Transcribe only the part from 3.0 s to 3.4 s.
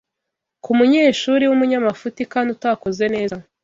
neza